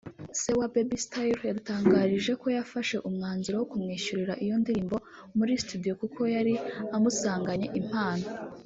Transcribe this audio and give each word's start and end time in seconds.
Se 0.39 0.51
wa 0.59 0.67
Baby 0.73 0.97
Style 1.05 1.37
yadutangarije 1.47 2.31
ko 2.41 2.47
yafashe 2.57 2.95
umwanzuro 3.07 3.55
wo 3.57 3.67
kumwishyurira 3.71 4.33
iyo 4.43 4.55
ndirimbo 4.61 4.95
muri 5.37 5.53
studio 5.63 5.91
kuko 6.01 6.21
yari 6.35 6.53
amusanganye 6.97 7.67
impano 7.81 8.25